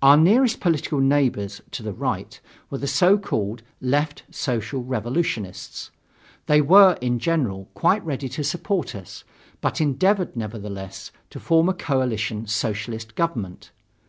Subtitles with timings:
[0.00, 5.90] Our nearest political neighbors to the Right were the so called "Left Social Revolutionists."
[6.46, 9.24] They were, in general, quite ready to support us,
[9.60, 13.72] but endeavored, nevertheless, to form a coalition Socialist government.